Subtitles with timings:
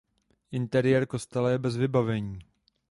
[0.59, 2.39] Interiér kostela je bez vybavení.